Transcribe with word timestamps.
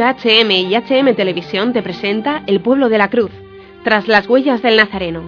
HM 0.00 0.50
y 0.50 0.74
HM 0.74 1.14
Televisión 1.14 1.72
te 1.72 1.82
presenta 1.82 2.42
El 2.46 2.60
pueblo 2.60 2.88
de 2.88 2.98
la 2.98 3.08
cruz, 3.08 3.30
tras 3.84 4.08
las 4.08 4.28
huellas 4.28 4.62
del 4.62 4.76
Nazareno. 4.76 5.22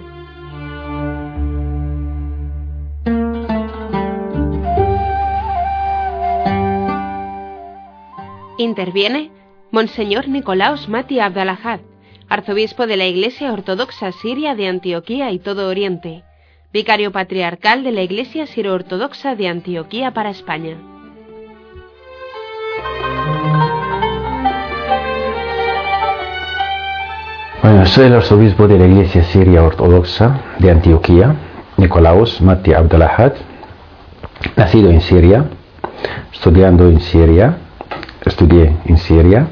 Interviene 8.59 9.31
Monseñor 9.71 10.29
Nicolaos 10.29 10.89
Mati 10.89 11.21
Abdalahad, 11.21 11.81
arzobispo 12.29 12.87
de 12.87 12.97
la 12.97 13.07
Iglesia 13.07 13.53
Ortodoxa 13.53 14.13
Siria 14.13 14.55
de 14.55 14.69
Antioquía 14.69 15.31
y 15.31 15.39
todo 15.39 15.69
Oriente, 15.69 16.25
vicario 16.73 17.13
patriarcal 17.13 17.85
de 17.85 17.93
la 17.93 18.03
Iglesia 18.03 18.47
Siro-Ortodoxa 18.47 19.37
de 19.37 19.49
Antioquía 19.49 20.13
para 20.13 20.31
España. 20.31 20.98
Soy 27.69 28.07
el 28.07 28.15
arzobispo 28.15 28.67
de 28.67 28.79
la 28.79 28.87
Iglesia 28.87 29.23
Siria 29.25 29.63
Ortodoxa 29.63 30.41
de 30.59 30.71
Antioquía, 30.71 31.35
Nicolaos 31.77 32.41
Mati 32.41 32.73
Abdalahad, 32.73 33.35
nacido 34.57 34.89
en 34.89 35.03
Siria, 35.03 35.45
estudiando 36.33 36.89
en 36.89 36.99
Siria, 36.99 37.59
estudié 38.25 38.73
en 38.87 38.97
Siria, 38.97 39.49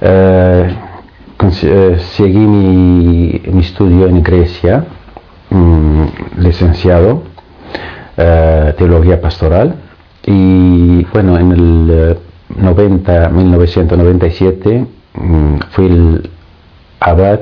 eh, 0.00 0.74
eh, 1.64 1.96
seguí 2.16 2.38
mi, 2.38 3.60
estudio 3.60 4.08
en 4.08 4.22
Grecia, 4.22 4.86
mm, 5.50 6.04
licenciado, 6.38 7.24
eh, 8.16 8.72
teología 8.78 9.20
pastoral, 9.20 9.74
y 10.24 11.04
bueno, 11.12 11.38
en 11.38 11.52
el 11.52 12.18
90, 12.56 13.28
1997 13.28 14.86
mm, 15.12 15.58
fui 15.72 15.86
el 15.88 16.30
abad 17.00 17.40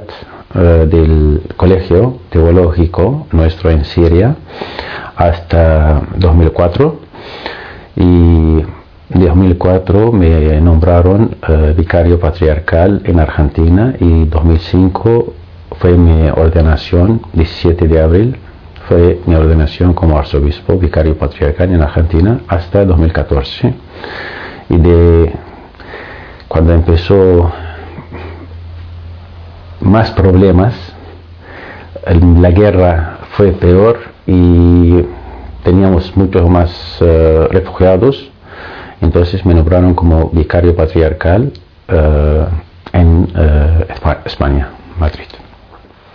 eh, 0.55 0.87
del 0.89 1.43
colegio 1.57 2.19
teológico 2.31 3.27
nuestro 3.33 3.71
en 3.71 3.85
Siria 3.85 4.37
hasta 5.17 6.03
2004 6.17 7.01
y 7.97 8.65
en 9.11 9.21
2004 9.21 10.13
me 10.13 10.61
nombraron 10.61 11.37
eh, 11.49 11.75
vicario 11.77 12.19
patriarcal 12.19 13.03
en 13.05 13.21
Argentina 13.21 13.95
y 13.99 14.25
2005 14.25 15.33
fue 15.79 15.97
mi 15.97 16.29
ordenación, 16.31 17.23
17 17.33 17.89
de 17.89 18.01
abril 18.01 18.37
fue 18.89 19.21
mi 19.27 19.35
ordenación 19.35 19.95
como 19.95 20.19
arzobispo 20.19 20.79
vicario 20.79 21.17
patriarcal 21.17 21.73
en 21.73 21.83
Argentina 21.83 22.41
hasta 22.49 22.85
2014 22.85 23.75
y 24.71 24.77
de 24.77 25.33
cuando 26.49 26.73
empezó 26.73 27.53
más 29.81 30.11
problemas, 30.13 30.75
la 32.41 32.51
guerra 32.51 33.19
fue 33.33 33.53
peor 33.53 33.99
y 34.27 35.05
teníamos 35.63 36.17
muchos 36.17 36.49
más 36.49 36.99
eh, 37.01 37.49
refugiados, 37.51 38.31
entonces 39.01 39.45
me 39.45 39.55
nombraron 39.55 39.95
como 39.95 40.31
vicario 40.31 40.75
patriarcal 40.75 41.53
eh, 41.89 42.47
en 42.93 43.29
eh, 43.35 43.87
España, 44.25 44.71
Madrid. 44.99 45.27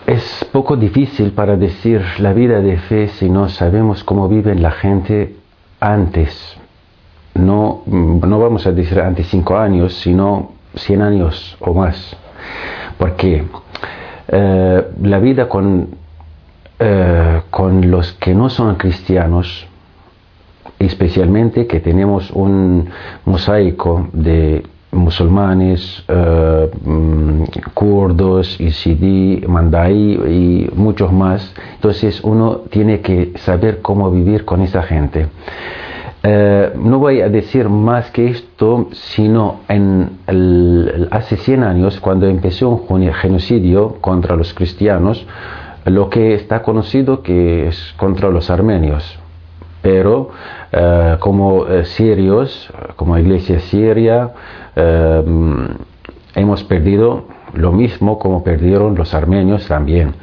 Es 0.07 0.45
poco 0.51 0.75
difícil 0.75 1.31
para 1.31 1.55
decir 1.55 2.01
la 2.17 2.33
vida 2.33 2.59
de 2.59 2.77
fe 2.77 3.09
si 3.09 3.29
no 3.29 3.49
sabemos 3.49 4.03
cómo 4.03 4.27
vive 4.27 4.55
la 4.55 4.71
gente 4.71 5.35
antes. 5.79 6.57
No, 7.33 7.83
no 7.85 8.39
vamos 8.39 8.65
a 8.65 8.71
decir 8.71 8.99
antes 8.99 9.27
cinco 9.27 9.57
años, 9.57 9.93
sino 9.93 10.51
cien 10.75 11.01
años 11.01 11.55
o 11.59 11.73
más 11.73 12.17
porque 13.01 13.43
eh, 14.27 14.83
la 15.01 15.17
vida 15.17 15.49
con, 15.49 15.87
eh, 16.77 17.41
con 17.49 17.89
los 17.89 18.13
que 18.13 18.35
no 18.35 18.47
son 18.47 18.75
cristianos, 18.75 19.65
especialmente 20.77 21.65
que 21.65 21.79
tenemos 21.79 22.29
un 22.29 22.87
mosaico 23.25 24.07
de 24.13 24.63
musulmanes, 24.91 26.03
eh, 26.07 26.69
mm, 26.85 27.43
kurdos, 27.73 28.61
Isidi, 28.61 29.45
Mandai 29.47 29.95
y 29.95 30.69
muchos 30.75 31.11
más. 31.11 31.55
Entonces 31.73 32.23
uno 32.23 32.57
tiene 32.69 33.01
que 33.01 33.33
saber 33.37 33.81
cómo 33.81 34.11
vivir 34.11 34.45
con 34.45 34.61
esa 34.61 34.83
gente. 34.83 35.25
Eh, 36.23 36.73
no 36.75 36.99
voy 36.99 37.21
a 37.21 37.29
decir 37.29 37.67
más 37.67 38.11
que 38.11 38.27
esto, 38.27 38.89
sino 38.91 39.61
en 39.67 40.19
hace 41.09 41.35
100 41.37 41.63
años, 41.63 41.99
cuando 41.99 42.27
empezó 42.27 42.69
un 42.69 43.11
genocidio 43.11 43.95
contra 44.01 44.35
los 44.35 44.53
cristianos, 44.53 45.25
lo 45.85 46.09
que 46.11 46.35
está 46.35 46.61
conocido 46.61 47.23
que 47.23 47.67
es 47.67 47.93
contra 47.97 48.29
los 48.29 48.51
armenios. 48.51 49.17
Pero 49.81 50.29
eh, 50.71 51.17
como 51.19 51.65
eh, 51.65 51.85
sirios, 51.85 52.71
como 52.95 53.17
iglesia 53.17 53.59
siria, 53.59 54.31
hemos 56.35 56.63
perdido 56.63 57.25
lo 57.53 57.71
mismo 57.71 58.19
como 58.19 58.43
perdieron 58.43 58.95
los 58.95 59.13
armenios 59.13 59.67
también. 59.67 60.13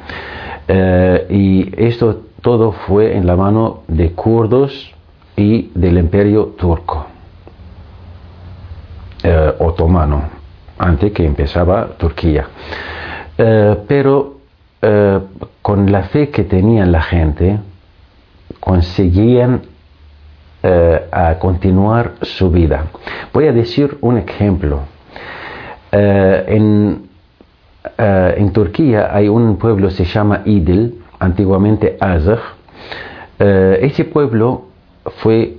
y 1.29 1.71
esto 1.77 2.21
todo 2.41 2.71
fue 2.71 3.15
en 3.17 3.27
la 3.27 3.35
mano 3.35 3.81
de 3.87 4.11
kurdos, 4.13 4.93
y 5.39 5.71
del 5.73 5.97
imperio 5.97 6.47
turco, 6.57 7.05
eh, 9.23 9.53
otomano, 9.59 10.23
antes 10.77 11.13
que 11.13 11.25
empezaba 11.25 11.87
Turquía. 11.97 12.45
Eh, 13.37 13.77
pero 13.87 14.35
eh, 14.81 15.19
con 15.61 15.89
la 15.89 16.03
fe 16.03 16.29
que 16.29 16.43
tenían 16.43 16.91
la 16.91 17.01
gente, 17.01 17.57
conseguían 18.59 19.61
a 20.61 21.35
continuar 21.39 22.15
su 22.21 22.51
vida. 22.51 22.87
Voy 23.31 23.47
a 23.47 23.53
decir 23.53 23.97
un 24.01 24.17
ejemplo. 24.17 24.81
En, 25.89 27.07
en, 27.97 28.51
Turquía 28.51 29.09
hay 29.15 29.29
un 29.29 29.55
pueblo 29.55 29.89
se 29.89 30.03
llama 30.03 30.41
Idil, 30.43 31.01
antiguamente 31.17 31.95
Azag. 32.01 32.41
ese 33.39 34.03
pueblo 34.03 34.68
fue 35.17 35.57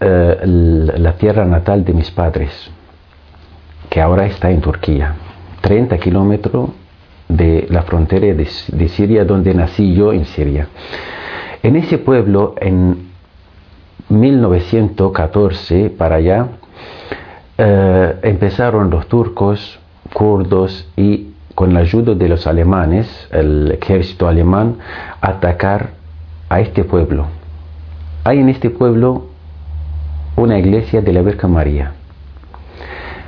eh, 0.00 0.40
la 0.44 1.12
tierra 1.12 1.44
natal 1.44 1.84
de 1.84 1.92
mis 1.92 2.10
padres, 2.10 2.50
que 3.88 4.00
ahora 4.00 4.26
está 4.26 4.50
en 4.50 4.60
Turquía, 4.60 5.14
30 5.60 5.98
kilómetros 5.98 6.70
de 7.28 7.66
la 7.70 7.82
frontera 7.82 8.34
de, 8.34 8.88
Siria, 8.88 9.24
donde 9.24 9.54
nací 9.54 9.94
yo 9.94 10.12
en 10.12 10.24
Siria. 10.24 10.68
En 11.62 11.76
ese 11.76 11.98
pueblo, 11.98 12.54
en 12.60 13.10
1914 14.08 15.90
para 15.90 16.16
allá, 16.16 16.48
eh, 17.58 18.16
empezaron 18.22 18.90
los 18.90 19.06
turcos, 19.06 19.78
kurdos 20.12 20.88
y 20.96 21.28
con 21.54 21.74
la 21.74 21.80
ayuda 21.80 22.14
de 22.14 22.28
los 22.28 22.46
alemanes, 22.46 23.28
el 23.30 23.78
ejército 23.80 24.26
alemán, 24.26 24.78
a 25.20 25.30
atacar 25.30 25.90
a 26.48 26.60
este 26.60 26.82
pueblo 26.82 27.41
hay 28.24 28.38
en 28.38 28.48
este 28.48 28.70
pueblo 28.70 29.26
una 30.36 30.58
iglesia 30.58 31.00
de 31.00 31.12
la 31.12 31.22
Virgen 31.22 31.52
María. 31.52 31.92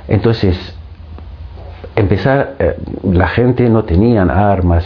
Entonces, 0.07 0.75
empezar, 1.95 2.55
eh, 2.59 2.77
la 3.03 3.27
gente 3.27 3.69
no 3.69 3.83
tenía 3.83 4.23
armas, 4.23 4.85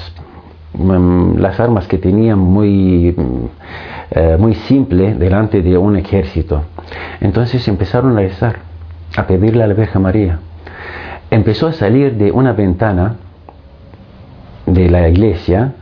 mm, 0.73 1.38
las 1.38 1.59
armas 1.59 1.88
que 1.88 1.97
tenían 1.97 2.39
muy, 2.39 3.13
mm, 3.15 3.45
eh, 4.11 4.38
muy 4.39 4.56
simple 4.56 5.13
delante 5.15 5.61
de 5.61 5.77
un 5.77 5.95
ejército. 5.97 6.63
Entonces 7.21 7.67
empezaron 7.67 8.17
a 8.17 8.21
rezar, 8.21 8.59
a 9.15 9.27
pedirle 9.27 9.63
a 9.63 9.67
la 9.67 9.73
Virgen 9.73 10.01
María. 10.01 10.39
Empezó 11.29 11.67
a 11.67 11.73
salir 11.73 12.15
de 12.15 12.31
una 12.31 12.53
ventana 12.53 13.15
de 14.65 14.89
la 14.89 15.07
iglesia 15.09 15.73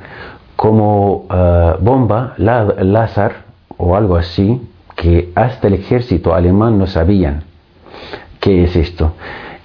como 0.56 1.26
eh, 1.30 1.76
bomba 1.80 2.34
láser 2.38 3.47
o 3.78 3.96
algo 3.96 4.16
así, 4.16 4.62
que 4.96 5.32
hasta 5.36 5.68
el 5.68 5.76
ejército 5.76 6.34
alemán 6.34 6.78
no 6.78 6.88
sabían 6.88 7.44
qué 8.40 8.64
es 8.64 8.76
esto. 8.76 9.14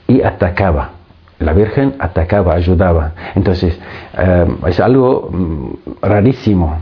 Y 0.06 0.22
atacaba. 0.22 0.90
La 1.38 1.52
Virgen 1.52 1.94
atacaba, 1.98 2.54
ayudaba. 2.54 3.12
Entonces, 3.34 3.78
eh, 4.16 4.46
es 4.66 4.80
algo 4.80 5.30
mm, 5.32 5.68
rarísimo. 6.02 6.78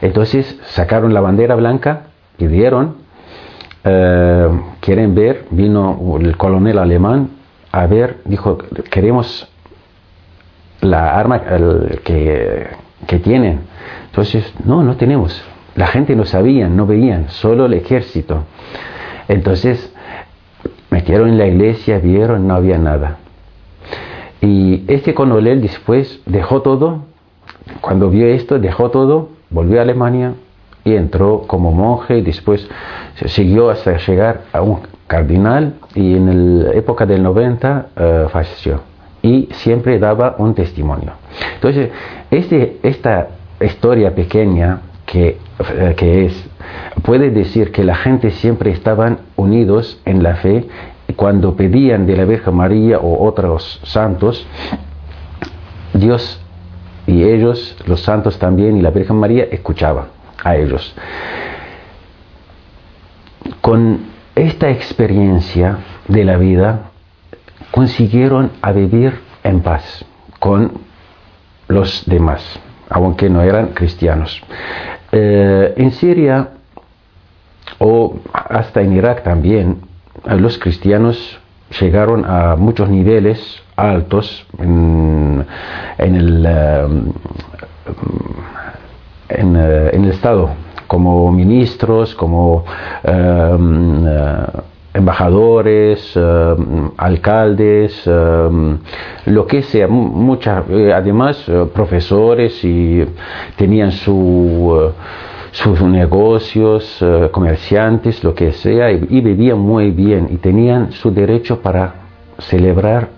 Entonces 0.00 0.58
sacaron 0.66 1.12
la 1.14 1.20
bandera 1.20 1.56
blanca, 1.56 2.02
pidieron, 2.36 2.96
eh, 3.84 4.48
quieren 4.80 5.14
ver, 5.14 5.46
vino 5.50 6.18
el 6.20 6.36
coronel 6.36 6.78
alemán 6.78 7.30
a 7.72 7.86
ver, 7.86 8.18
dijo, 8.24 8.58
queremos 8.90 9.48
la 10.80 11.18
arma 11.18 11.42
que, 12.04 12.66
que 13.06 13.18
tienen. 13.18 13.60
Entonces, 14.06 14.52
no, 14.64 14.82
no 14.82 14.96
tenemos. 14.96 15.42
La 15.78 15.86
gente 15.86 16.16
no 16.16 16.24
sabía, 16.24 16.68
no 16.68 16.86
veían, 16.86 17.28
solo 17.28 17.66
el 17.66 17.74
ejército. 17.74 18.42
Entonces, 19.28 19.94
metieron 20.90 21.28
en 21.28 21.38
la 21.38 21.46
iglesia, 21.46 22.00
vieron, 22.00 22.48
no 22.48 22.54
había 22.56 22.78
nada. 22.78 23.18
Y 24.40 24.82
este 24.88 25.14
coronel 25.14 25.62
después 25.62 26.20
dejó 26.26 26.62
todo, 26.62 27.04
cuando 27.80 28.10
vio 28.10 28.26
esto, 28.26 28.58
dejó 28.58 28.90
todo, 28.90 29.28
volvió 29.50 29.78
a 29.78 29.82
Alemania 29.82 30.34
y 30.82 30.96
entró 30.96 31.44
como 31.46 31.70
monje 31.70 32.18
y 32.18 32.22
después 32.22 32.68
siguió 33.26 33.70
hasta 33.70 33.98
llegar 33.98 34.46
a 34.52 34.62
un 34.62 34.80
cardinal 35.06 35.74
y 35.94 36.16
en 36.16 36.64
la 36.64 36.72
época 36.72 37.06
del 37.06 37.22
90 37.22 37.86
eh, 37.94 38.26
falleció 38.32 38.80
y 39.22 39.48
siempre 39.52 40.00
daba 40.00 40.34
un 40.38 40.54
testimonio. 40.54 41.12
Entonces, 41.54 41.90
este, 42.32 42.78
esta 42.82 43.28
historia 43.60 44.12
pequeña 44.12 44.80
que, 45.10 45.38
eh, 45.58 45.94
que 45.96 46.26
es, 46.26 46.48
puede 47.02 47.30
decir 47.30 47.72
que 47.72 47.82
la 47.82 47.96
gente 47.96 48.30
siempre 48.30 48.70
estaban 48.70 49.20
unidos 49.36 50.00
en 50.04 50.22
la 50.22 50.36
fe 50.36 50.68
cuando 51.16 51.56
pedían 51.56 52.06
de 52.06 52.16
la 52.16 52.24
Virgen 52.24 52.54
María 52.54 52.98
o 52.98 53.26
otros 53.26 53.80
santos, 53.84 54.46
Dios 55.94 56.40
y 57.06 57.24
ellos, 57.24 57.76
los 57.86 58.02
santos 58.02 58.38
también 58.38 58.76
y 58.76 58.82
la 58.82 58.90
Virgen 58.90 59.16
María, 59.16 59.44
escuchaban 59.50 60.08
a 60.44 60.56
ellos. 60.56 60.94
Con 63.62 64.00
esta 64.34 64.68
experiencia 64.70 65.78
de 66.06 66.24
la 66.24 66.36
vida, 66.36 66.90
consiguieron 67.70 68.52
a 68.60 68.72
vivir 68.72 69.20
en 69.42 69.60
paz 69.60 70.04
con 70.38 70.72
los 71.66 72.04
demás, 72.06 72.60
aunque 72.90 73.30
no 73.30 73.42
eran 73.42 73.68
cristianos. 73.68 74.40
Eh, 75.12 75.74
en 75.76 75.92
Siria 75.92 76.50
o 77.78 78.16
hasta 78.32 78.82
en 78.82 78.92
Irak 78.92 79.22
también, 79.22 79.80
los 80.24 80.58
cristianos 80.58 81.38
llegaron 81.80 82.24
a 82.24 82.56
muchos 82.56 82.88
niveles 82.88 83.62
altos 83.76 84.46
en, 84.58 85.46
el, 85.98 86.44
eh, 86.46 86.86
en, 89.28 89.56
eh, 89.56 89.90
en, 89.92 90.04
el 90.04 90.10
Estado, 90.10 90.50
como 90.86 91.30
ministros, 91.30 92.14
como 92.14 92.64
embajadores, 94.94 96.12
eh, 96.16 96.56
alcaldes, 96.96 98.02
eh, 98.06 98.76
lo 99.26 99.46
que 99.46 99.62
sea, 99.62 99.86
muchas, 99.88 100.64
eh, 100.70 100.92
además 100.92 101.44
profesores 101.74 102.64
y 102.64 103.04
tenían 103.56 103.92
su, 103.92 104.92
sus 105.50 105.80
negocios, 105.82 107.04
comerciantes, 107.32 108.22
lo 108.24 108.34
que 108.34 108.52
sea, 108.52 108.90
y, 108.90 109.06
y, 109.08 109.20
vivían 109.20 109.58
muy 109.58 109.90
bien 109.90 110.28
y 110.30 110.36
tenían 110.36 110.92
su 110.92 111.10
derecho 111.10 111.60
para 111.60 111.94
celebrar 112.38 113.08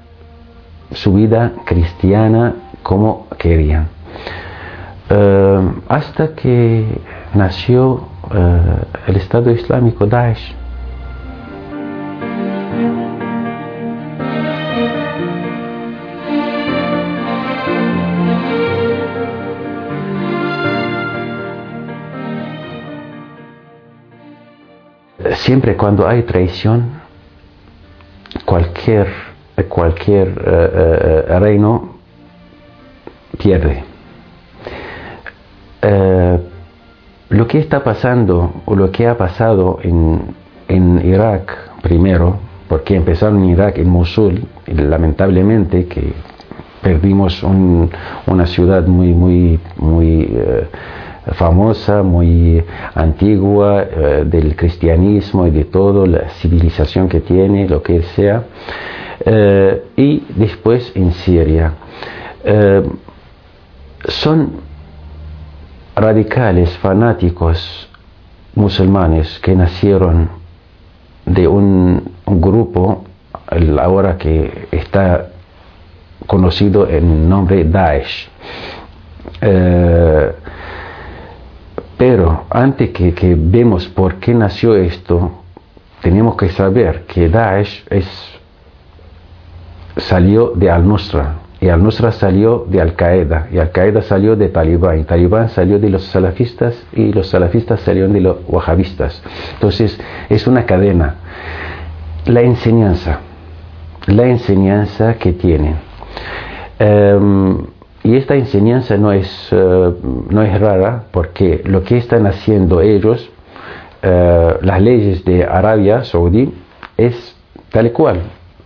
su 0.92 1.14
vida 1.14 1.52
cristiana 1.64 2.54
como 2.82 3.26
querían. 3.38 3.88
hasta 5.88 6.34
que 6.34 6.86
nació 7.34 8.08
el 9.06 9.16
Estado 9.16 9.50
Islámico 9.50 10.06
Daesh 10.06 10.59
siempre 25.50 25.76
cuando 25.76 26.06
hay 26.06 26.22
traición, 26.22 26.92
cualquier, 28.44 29.08
cualquier 29.68 30.28
eh, 30.28 31.24
eh, 31.26 31.38
reino 31.40 31.96
pierde. 33.36 33.82
Eh, 35.82 36.38
lo 37.30 37.48
que 37.48 37.58
está 37.58 37.82
pasando 37.82 38.62
o 38.64 38.76
lo 38.76 38.92
que 38.92 39.08
ha 39.08 39.18
pasado 39.18 39.80
en, 39.82 40.20
en 40.68 41.04
Irak 41.04 41.52
primero, 41.82 42.36
porque 42.68 42.94
empezaron 42.94 43.42
en 43.42 43.50
Irak, 43.50 43.78
en 43.78 43.88
Mosul, 43.88 44.44
lamentablemente 44.68 45.86
que 45.86 46.12
perdimos 46.80 47.42
una 47.42 48.46
ciudad 48.46 48.86
muy, 48.86 49.12
muy, 49.14 49.58
muy 49.78 50.32
famosa, 51.26 52.02
muy 52.02 52.62
antigua 52.94 53.82
eh, 53.82 54.24
del 54.26 54.56
cristianismo 54.56 55.46
y 55.46 55.50
de 55.50 55.64
todo, 55.64 56.06
la 56.06 56.30
civilización 56.40 57.08
que 57.08 57.20
tiene, 57.20 57.68
lo 57.68 57.82
que 57.82 58.02
sea, 58.02 58.44
eh, 59.24 59.84
y 59.96 60.24
después 60.34 60.92
en 60.94 61.12
Siria. 61.12 61.74
Eh, 62.42 62.82
son 64.08 64.52
radicales, 65.94 66.70
fanáticos 66.78 67.88
musulmanes 68.54 69.38
que 69.40 69.54
nacieron 69.54 70.30
de 71.26 71.46
un, 71.46 72.10
grupo, 72.26 73.04
ahora 73.78 74.16
que 74.16 74.68
está 74.70 75.28
conocido 76.26 76.88
en 76.88 77.28
nombre 77.28 77.64
Daesh. 77.64 78.28
Pero 82.00 82.44
antes 82.48 82.88
que, 82.92 83.12
que, 83.12 83.36
vemos 83.38 83.86
por 83.88 84.14
qué 84.14 84.32
nació 84.32 84.74
esto, 84.74 85.32
tenemos 86.00 86.34
que 86.34 86.48
saber 86.48 87.02
que 87.02 87.28
Daesh 87.28 87.84
es, 87.90 88.08
salió 89.98 90.52
de 90.54 90.70
Al-Nusra, 90.70 91.34
y 91.60 91.68
Al-Nusra 91.68 92.10
salió 92.12 92.64
de 92.66 92.80
Al-Qaeda, 92.80 93.48
y 93.52 93.58
Al-Qaeda 93.58 94.00
salió 94.00 94.34
de 94.34 94.48
Talibán, 94.48 95.00
y 95.00 95.04
Talibán 95.04 95.50
salió 95.50 95.78
de 95.78 95.90
los 95.90 96.04
salafistas, 96.04 96.74
y 96.94 97.12
los 97.12 97.28
salafistas 97.28 97.80
salieron 97.80 98.14
de 98.14 98.22
los 98.22 98.38
wahhabistas. 98.48 99.22
Entonces, 99.52 100.00
es 100.30 100.46
una 100.46 100.64
cadena. 100.64 101.16
La 102.24 102.40
enseñanza, 102.40 103.18
la 104.06 104.24
enseñanza 104.24 105.18
que 105.18 105.34
tienen. 105.34 105.74
Em, 106.78 107.58
y 108.02 108.16
esta 108.16 108.34
enseñanza 108.34 108.96
no 108.96 109.12
es, 109.12 109.48
eh, 109.50 109.92
no 110.30 110.42
es 110.42 110.60
rara 110.60 111.04
porque 111.10 111.62
lo 111.64 111.82
que 111.82 111.98
están 111.98 112.26
haciendo 112.26 112.80
ellos, 112.80 113.30
eh, 114.02 114.56
las 114.62 114.80
leyes 114.80 115.24
de 115.24 115.44
Arabia 115.44 116.04
Saudí, 116.04 116.52
es 116.96 117.36
tal 117.70 117.92
cual. 117.92 118.20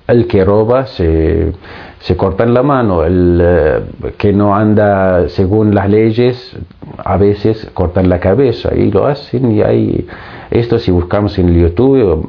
El 0.06 0.26
que 0.26 0.44
roba 0.44 0.86
se, 0.86 1.52
se 2.00 2.16
corta 2.16 2.44
la 2.44 2.62
mano, 2.62 3.04
el 3.04 3.40
eh, 3.42 4.12
que 4.18 4.32
no 4.32 4.54
anda 4.54 5.28
según 5.30 5.74
las 5.74 5.88
leyes, 5.88 6.56
a 6.98 7.16
veces 7.16 7.70
cortan 7.74 8.08
la 8.08 8.20
cabeza 8.20 8.74
y 8.74 8.90
lo 8.90 9.06
hacen 9.06 9.50
y 9.50 9.62
hay 9.62 10.06
esto 10.50 10.78
si 10.78 10.90
buscamos 10.90 11.38
en 11.38 11.58
YouTube 11.58 12.28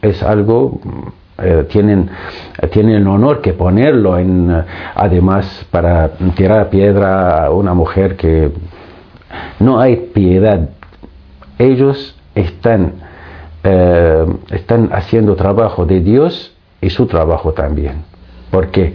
es 0.00 0.22
algo 0.22 0.80
eh, 1.38 1.64
tienen, 1.70 2.10
tienen 2.70 2.96
el 2.96 3.08
honor 3.08 3.40
que 3.40 3.54
ponerlo 3.54 4.18
en, 4.18 4.50
eh, 4.50 4.64
además 4.94 5.66
para 5.70 6.10
tirar 6.36 6.68
piedra 6.68 7.46
a 7.46 7.50
una 7.50 7.72
mujer 7.72 8.16
que 8.16 8.50
no 9.58 9.80
hay 9.80 9.96
piedad. 9.96 10.68
Ellos 11.58 12.14
están, 12.34 12.92
eh, 13.64 14.26
están 14.50 14.90
haciendo 14.92 15.34
trabajo 15.34 15.86
de 15.86 16.00
Dios 16.00 16.54
y 16.82 16.90
su 16.90 17.06
trabajo 17.06 17.52
también, 17.52 18.04
porque 18.50 18.92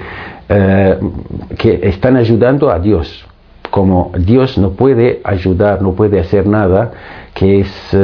que 0.48 1.80
están 1.84 2.16
ayudando 2.16 2.72
a 2.72 2.80
Dios. 2.80 3.26
Como 3.70 4.14
Dios 4.18 4.58
no 4.58 4.72
puede 4.72 5.20
ayudar, 5.26 5.82
no 5.82 5.92
puede 5.92 6.22
hacer 6.22 6.48
nada, 6.48 6.92
que 7.34 7.60
es 7.60 7.98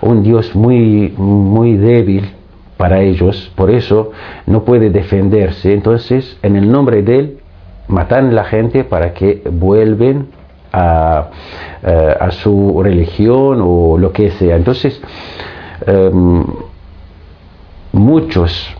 un 0.00 0.22
Dios 0.22 0.54
muy, 0.54 1.12
muy 1.16 1.76
débil, 1.76 2.30
para 2.76 3.00
ellos, 3.00 3.52
por 3.54 3.70
eso 3.70 4.10
no 4.46 4.64
puede 4.64 4.90
defenderse. 4.90 5.72
Entonces, 5.72 6.38
en 6.42 6.56
el 6.56 6.70
nombre 6.70 7.02
de 7.02 7.18
él, 7.18 7.38
matan 7.88 8.28
a 8.28 8.32
la 8.32 8.44
gente 8.44 8.84
para 8.84 9.12
que 9.12 9.42
vuelven 9.50 10.28
a, 10.72 11.30
eh, 11.82 12.16
a 12.20 12.30
su 12.32 12.82
religión 12.82 13.60
o 13.62 13.96
lo 13.98 14.12
que 14.12 14.30
sea. 14.32 14.56
Entonces, 14.56 15.00
em, 15.86 16.44
muchos, 17.92 18.74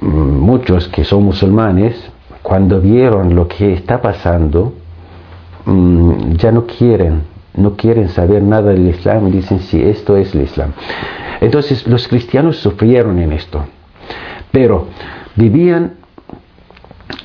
muchos 0.00 0.88
que 0.88 1.04
son 1.04 1.24
musulmanes, 1.24 2.10
cuando 2.42 2.80
vieron 2.80 3.34
lo 3.34 3.46
que 3.48 3.74
está 3.74 4.00
pasando, 4.00 4.72
mm, 5.66 6.32
ya 6.36 6.52
no 6.52 6.66
quieren, 6.66 7.22
no 7.58 7.76
quieren 7.76 8.08
saber 8.08 8.42
nada 8.42 8.70
del 8.70 8.88
Islam, 8.88 9.30
dicen 9.30 9.60
si 9.60 9.82
esto 9.82 10.16
es 10.16 10.34
el 10.34 10.42
Islam. 10.42 10.72
Entonces 11.40 11.86
los 11.86 12.08
cristianos 12.08 12.56
sufrieron 12.56 13.18
en 13.18 13.32
esto, 13.32 13.64
pero 14.50 14.86
vivían, 15.36 15.94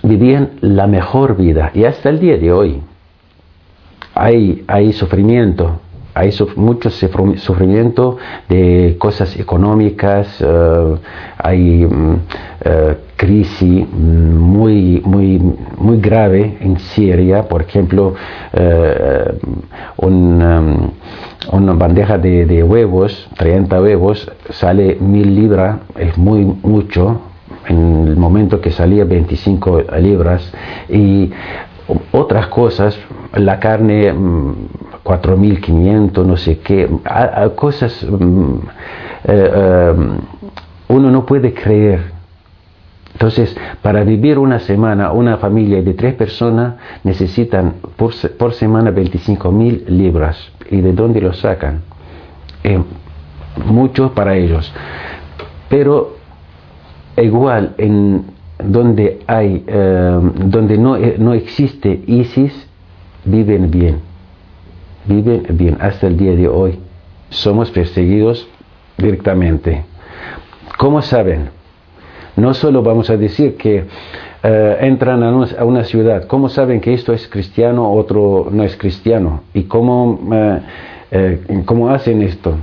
vivían 0.01 0.51
la 0.61 0.87
mejor 0.87 1.37
vida 1.37 1.71
y 1.73 1.85
hasta 1.85 2.09
el 2.09 2.19
día 2.19 2.37
de 2.37 2.51
hoy 2.51 2.81
hay, 4.15 4.63
hay 4.67 4.93
sufrimiento, 4.93 5.79
hay 6.13 6.31
mucho 6.55 6.89
sufrimiento 6.89 8.17
de 8.49 8.95
cosas 8.99 9.35
económicas, 9.39 10.37
eh, 10.39 10.95
hay 11.37 11.85
mm, 11.85 12.15
eh, 12.65 12.97
crisis 13.15 13.88
muy, 13.89 15.01
muy, 15.05 15.41
muy 15.77 16.00
grave 16.00 16.58
en 16.62 16.79
Siria, 16.79 17.43
por 17.43 17.62
ejemplo, 17.62 18.15
eh, 18.53 19.38
um, 19.98 20.91
una 21.51 21.74
bandeja 21.74 22.17
de, 22.17 22.63
huevos, 22.63 23.27
30 23.38 23.82
huevos, 23.82 24.32
sale 24.50 24.98
mil 25.00 25.36
libras, 25.36 25.79
es 25.98 26.17
muy 26.17 26.46
mucho, 26.46 27.22
en 27.67 28.08
el 28.08 28.17
momento 28.17 28.62
que 28.62 28.72
salía 28.72 29.05
25 29.05 29.84
libras, 30.00 30.51
y 30.89 31.32
otras 32.12 32.48
cosas, 32.48 32.98
la 33.36 33.60
carne 33.60 34.13
4.500, 35.03 36.24
mm, 36.24 36.27
no 36.27 36.38
sé 36.38 36.60
qué, 36.60 36.89
cosas, 37.55 38.05
mm, 38.10 38.53
eh, 39.25 39.51
eh, 39.55 39.93
uno 40.88 41.12
no 41.12 41.25
puede 41.25 41.53
creer 41.53 42.12
entonces, 43.13 43.55
para 43.82 44.03
vivir 44.03 44.39
una 44.39 44.60
semana, 44.60 45.12
una 45.12 45.38
familia 45.38 45.82
de 45.82 45.93
tres 45.93 46.15
personas 46.15 46.75
necesitan 47.03 47.75
por, 47.96 48.53
semana 48.53 48.91
25 48.91 49.51
mil 49.51 49.86
libras. 49.88 50.38
¿Y 50.70 50.82
de 50.82 50.93
dónde 50.93 51.22
lo 51.22 51.32
sacan? 51.34 51.82
Eh, 52.63 52.82
mucho 53.65 54.13
para 54.13 54.36
ellos. 54.36 54.74
Pero 55.70 56.17
igual 57.17 57.75
en 57.77 58.25
donde 58.63 59.20
hay, 59.27 59.63
eh, 59.67 60.20
donde 60.46 60.77
no, 60.77 60.98
eh, 60.98 61.15
no 61.20 61.34
existe 61.34 62.03
ISIS, 62.08 62.67
viven 63.25 63.70
bien. 63.70 64.00
Viven 65.05 65.46
bien 65.51 65.77
hasta 65.79 66.08
el 66.08 66.17
día 66.17 66.36
de 66.36 66.48
hoy. 66.48 66.79
Somos 67.29 67.70
perseguidos 67.70 68.48
directamente. 68.98 69.86
¿Cómo 70.77 71.01
saben? 71.01 71.62
No 72.35 72.53
solo 72.53 72.81
vamos 72.81 73.09
a 73.09 73.17
decir 73.17 73.57
que 73.57 73.85
eh, 74.43 74.77
entran 74.81 75.23
a 75.23 75.63
una, 75.63 75.83
ciudad, 75.83 76.25
¿cómo 76.25 76.49
saben 76.49 76.81
que 76.81 76.93
esto 76.93 77.13
es 77.13 77.27
cristiano, 77.27 77.93
otro 77.93 78.49
no 78.51 78.63
es 78.63 78.75
cristiano? 78.75 79.43
¿Y 79.53 79.63
cómo, 79.63 80.19
eh, 80.33 80.59
eh, 81.11 81.63
cómo 81.65 81.89
hacen 81.89 82.21
esto? 82.21 82.55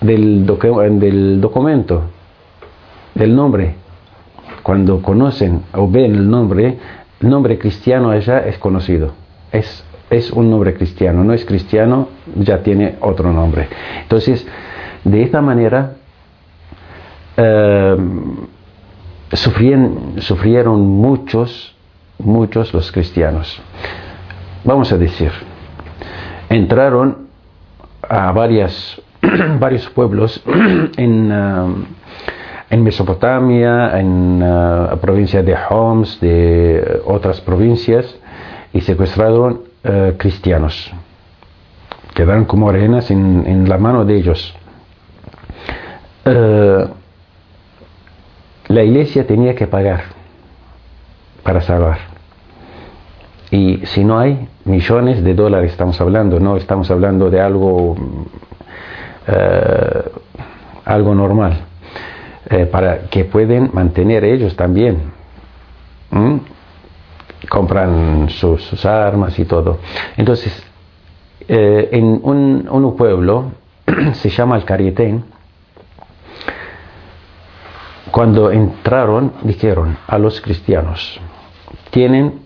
Del, 0.00 0.46
del 0.46 1.40
documento, 1.40 2.02
del 3.14 3.34
nombre. 3.34 3.74
Cuando 4.62 5.00
conocen 5.00 5.62
o 5.72 5.88
ven 5.88 6.14
el 6.14 6.28
nombre, 6.28 6.76
el 7.20 7.28
nombre 7.28 7.58
cristiano 7.58 8.10
allá 8.10 8.40
es 8.40 8.58
conocido. 8.58 9.12
Es, 9.50 9.84
es 10.10 10.30
un 10.30 10.50
nombre 10.50 10.74
cristiano, 10.74 11.24
no 11.24 11.32
es 11.32 11.44
cristiano, 11.44 12.08
ya 12.36 12.62
tiene 12.62 12.96
otro 13.00 13.32
nombre. 13.32 13.68
Entonces, 14.02 14.46
de 15.04 15.22
esta 15.22 15.40
manera, 15.40 15.94
sufrieron, 20.18 20.86
muchos, 20.86 21.74
muchos 22.18 22.72
los 22.74 22.90
cristianos. 22.92 23.60
Vamos 24.64 24.92
a 24.92 24.98
decir, 24.98 25.30
entraron 26.48 27.28
a 28.08 28.32
varias, 28.32 29.00
varios 29.58 29.88
pueblos 29.90 30.42
en, 30.96 31.32
uh, 31.32 31.74
en 32.70 32.82
Mesopotamia, 32.82 33.98
en 33.98 34.40
la 34.40 34.94
uh, 34.94 34.98
provincia 34.98 35.42
de 35.42 35.56
Homs, 35.68 36.20
de 36.20 37.00
otras 37.06 37.40
provincias, 37.40 38.16
y 38.72 38.80
secuestraron 38.80 39.62
uh, 39.84 40.16
cristianos. 40.16 40.92
Quedaron 42.14 42.44
como 42.44 42.68
arenas 42.68 43.10
en, 43.10 43.44
en 43.46 43.68
la 43.68 43.78
mano 43.78 44.04
de 44.04 44.16
ellos 44.16 44.54
la 48.68 48.82
iglesia 48.82 49.26
tenía 49.26 49.54
que 49.54 49.66
pagar 49.66 50.02
para 51.42 51.60
salvar. 51.60 51.98
Y 53.50 53.86
si 53.86 54.04
no 54.04 54.18
hay 54.18 54.46
millones 54.64 55.24
de 55.24 55.34
dólares, 55.34 55.72
estamos 55.72 55.98
hablando, 56.00 56.38
no 56.38 56.56
estamos 56.56 56.90
hablando 56.90 57.30
de 57.30 57.40
algo, 57.40 57.96
eh, 59.26 60.02
algo 60.84 61.14
normal, 61.14 61.60
eh, 62.50 62.66
para 62.66 63.08
que 63.08 63.24
pueden 63.24 63.70
mantener 63.72 64.24
ellos 64.24 64.54
también. 64.54 65.12
Compran 67.48 68.28
sus, 68.28 68.84
armas 68.84 69.38
y 69.38 69.46
todo. 69.46 69.78
Entonces, 70.18 70.62
eh, 71.48 71.88
en 71.92 72.20
un, 72.22 72.68
un, 72.70 72.96
pueblo, 72.96 73.52
se 74.12 74.28
llama 74.28 74.56
el 74.56 74.64
Carietén, 74.64 75.24
cuando 78.18 78.50
entraron, 78.50 79.30
dijeron 79.44 79.96
a 80.08 80.18
los 80.18 80.40
cristianos, 80.40 81.20
tienen 81.90 82.40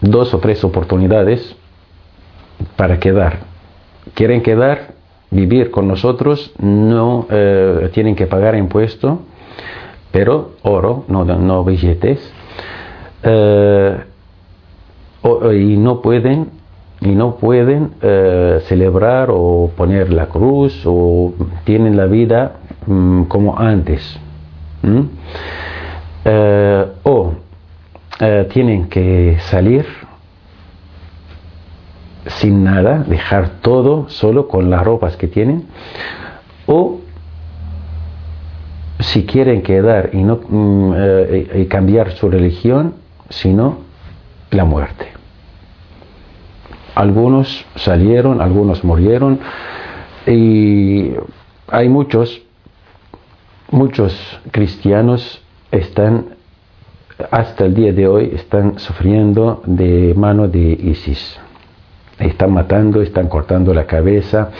dos 0.00 0.34
o 0.34 0.40
tres 0.40 0.64
oportunidades 0.64 1.54
para 2.74 2.98
quedar. 2.98 3.38
¿Quieren 4.14 4.42
quedar? 4.42 4.94
Vivir 5.30 5.70
con 5.70 5.86
nosotros, 5.86 6.52
no 6.58 7.28
eh, 7.30 7.88
tienen 7.92 8.16
que 8.16 8.26
pagar 8.26 8.56
impuesto, 8.56 9.20
pero 10.10 10.56
oro, 10.62 11.04
no, 11.06 11.62
billetes, 11.62 12.18
eh, 13.22 13.96
y 15.52 15.76
no 15.76 16.02
pueden 16.02 16.50
y 17.00 17.10
no 17.10 17.36
pueden 17.36 17.92
eh, 18.02 18.58
celebrar 18.64 19.28
o 19.30 19.70
poner 19.76 20.12
la 20.12 20.26
cruz 20.26 20.82
o 20.84 21.32
tienen 21.62 21.96
la 21.96 22.06
vida 22.06 22.59
Mm, 22.86 23.24
como 23.24 23.58
antes. 23.58 24.18
Eh, 26.24 26.86
o 27.02 27.32
eh, 28.18 28.48
tienen 28.52 28.88
que 28.88 29.38
salir 29.40 29.86
sin 32.26 32.64
nada, 32.64 33.04
dejar 33.06 33.60
todo 33.62 34.08
solo 34.08 34.48
con 34.48 34.70
las 34.70 34.82
ropas 34.84 35.16
que 35.16 35.26
tienen, 35.26 35.66
o 36.66 37.00
si 39.00 39.24
quieren 39.24 39.62
quedar 39.62 40.10
y 40.12 40.22
no 40.22 40.40
mm, 40.46 40.92
eh, 40.96 41.60
y 41.62 41.66
cambiar 41.66 42.12
su 42.12 42.30
religión, 42.30 42.94
sino 43.28 43.78
la 44.50 44.64
muerte. 44.64 45.06
Algunos 46.94 47.64
salieron, 47.76 48.40
algunos 48.40 48.84
murieron 48.84 49.40
y 50.26 51.12
hay 51.68 51.88
muchos 51.88 52.42
muchos 53.70 54.40
cristianos 54.50 55.42
están, 55.70 56.26
hasta 57.30 57.66
el 57.66 57.74
día 57.74 57.92
de 57.92 58.08
hoy, 58.08 58.32
están 58.34 58.78
sufriendo 58.78 59.62
de 59.66 60.14
mano 60.16 60.48
de 60.48 60.58
ISIS. 60.58 61.38
Están 62.18 62.52
matando, 62.52 63.00
están 63.00 63.28
cortando 63.28 63.72
la 63.72 63.86
cabeza. 63.86 64.50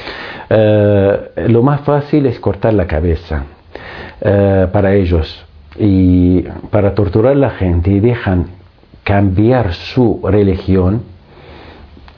Eh, 0.49 1.31
lo 1.49 1.63
más 1.63 1.83
fácil 1.83 2.27
es 2.27 2.41
cortar 2.41 2.73
la 2.73 2.87
cabeza 2.87 3.45
eh, 4.21 4.67
para 4.73 4.95
ellos. 4.95 5.45
Y 5.79 6.43
para 6.71 6.95
torturar 6.95 7.33
a 7.33 7.37
la 7.37 7.51
gente 7.51 7.91
y 7.91 8.01
dejan 8.01 8.47
cambiar 9.05 9.75
su 9.75 10.21
religión, 10.25 11.03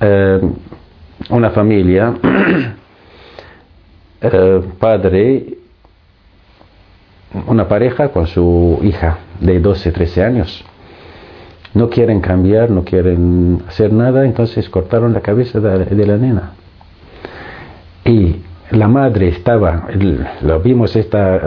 eh, 0.01 0.41
una 1.31 1.51
familia, 1.51 2.15
padre 4.79 5.62
una 7.47 7.69
pareja 7.69 8.09
con 8.09 8.27
su 8.27 8.79
hija 8.83 9.19
de 9.41 9.61
12, 9.61 9.93
13 9.93 10.25
años. 10.25 10.65
No 11.75 11.89
quieren 11.89 12.21
cambiar, 12.21 12.71
no 12.71 12.85
quieren 12.85 13.63
hacer 13.67 13.93
nada, 13.93 14.25
entonces 14.25 14.69
cortaron 14.69 15.15
la 15.15 15.21
cabeza 15.21 15.59
de, 15.61 16.07
la 16.07 16.17
nena. 16.19 16.53
Y 18.05 18.37
la 18.71 18.89
madre 18.89 19.29
estaba, 19.29 19.89
lo 20.43 20.61
vimos 20.61 20.95
esta, 20.97 21.41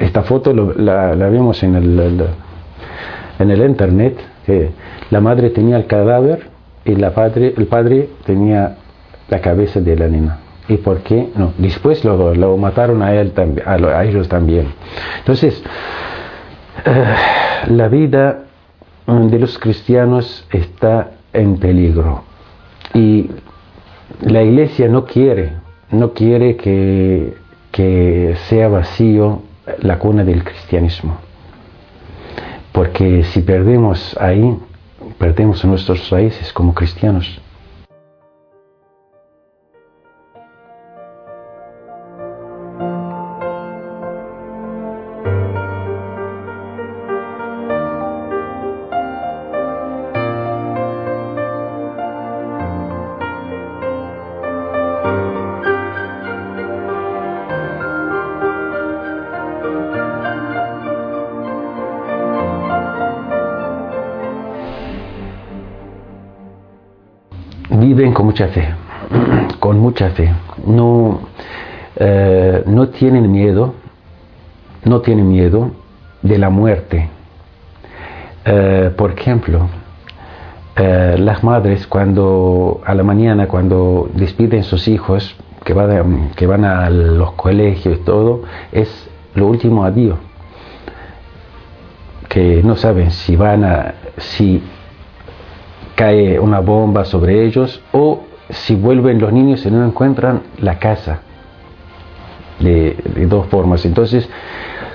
esta 0.00 0.22
foto, 0.22 0.52
la, 0.52 1.14
vimos 1.28 1.62
en 1.62 1.76
el, 1.76 2.26
en 3.38 3.50
el 3.50 3.60
internet, 3.64 4.18
la 5.10 5.20
madre 5.20 5.50
tenía 5.50 5.76
el 5.76 5.86
cadáver 5.86 6.50
y 6.84 6.96
la 6.96 7.12
padre, 7.12 7.54
el 7.56 7.66
padre 7.66 8.08
tenía 8.26 8.76
la 9.28 9.40
cabeza 9.40 9.80
de 9.80 9.96
la 9.96 10.08
nena 10.08 10.41
y 10.68 10.76
por 10.76 11.00
qué 11.00 11.28
no. 11.36 11.52
Después 11.58 12.04
lo, 12.04 12.34
lo 12.34 12.56
mataron 12.56 13.02
a, 13.02 13.14
él, 13.14 13.32
a, 13.66 14.04
ellos 14.04 14.28
también. 14.28 14.68
Entonces, 15.18 15.62
eh, 16.84 17.04
la 17.68 17.88
vida 17.88 18.44
de 19.06 19.38
los 19.38 19.58
cristianos 19.58 20.46
está 20.52 21.10
en 21.32 21.58
peligro 21.58 22.22
y 22.94 23.30
la 24.20 24.42
iglesia 24.42 24.88
no 24.88 25.04
quiere, 25.04 25.52
no 25.90 26.12
quiere 26.12 26.56
que, 26.56 27.34
que 27.72 28.36
sea 28.48 28.68
vacío 28.68 29.42
la 29.80 29.98
cuna 29.98 30.24
del 30.24 30.44
cristianismo. 30.44 31.16
Porque 32.72 33.24
si 33.24 33.40
perdemos 33.42 34.16
ahí, 34.20 34.56
perdemos 35.18 35.64
nuestros 35.64 36.08
raíces 36.10 36.52
como 36.52 36.74
cristianos. 36.74 37.40
Con 68.10 68.26
mucha 68.26 68.48
fe, 68.48 68.68
con 69.60 69.78
mucha 69.78 70.10
fe. 70.10 70.32
No, 70.66 71.20
eh, 71.96 72.64
no 72.66 72.88
tienen 72.88 73.30
miedo, 73.30 73.74
no 74.84 75.00
tienen 75.00 75.28
miedo 75.28 75.70
de 76.22 76.38
la 76.38 76.50
muerte. 76.50 77.08
Eh, 78.44 78.90
por 78.96 79.12
ejemplo, 79.12 79.68
eh, 80.74 81.16
las 81.18 81.44
madres 81.44 81.86
cuando 81.86 82.80
a 82.84 82.94
la 82.94 83.04
mañana 83.04 83.46
cuando 83.46 84.10
despiden 84.14 84.64
sus 84.64 84.88
hijos 84.88 85.36
que 85.64 85.74
van 85.74 85.90
a, 85.90 86.34
que 86.34 86.46
van 86.46 86.64
a 86.64 86.90
los 86.90 87.32
colegios 87.32 87.98
y 87.98 88.02
todo 88.02 88.42
es 88.72 89.08
lo 89.34 89.46
último 89.46 89.84
adiós 89.84 90.18
que 92.28 92.62
no 92.64 92.74
saben 92.76 93.10
si 93.10 93.36
van 93.36 93.62
a 93.62 93.94
si 94.16 94.62
cae 96.02 96.40
una 96.40 96.58
bomba 96.58 97.04
sobre 97.04 97.44
ellos 97.44 97.80
o 97.92 98.24
si 98.50 98.74
vuelven 98.74 99.20
los 99.20 99.32
niños 99.32 99.64
y 99.64 99.70
no 99.70 99.86
encuentran 99.86 100.42
la 100.58 100.80
casa 100.80 101.20
de, 102.58 102.96
de 103.14 103.26
dos 103.26 103.46
formas. 103.46 103.84
Entonces 103.84 104.28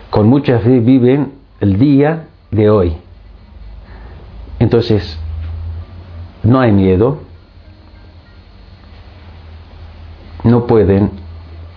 con 0.09 0.27
mucha 0.27 0.59
fe 0.59 0.81
viven 0.81 1.31
el 1.61 1.79
día 1.79 2.27
de 2.51 2.69
hoy. 2.69 2.97
Entonces 4.59 5.17
no 6.43 6.59
hay 6.59 6.73
miedo, 6.73 7.19
no 10.43 10.67
pueden, 10.67 11.11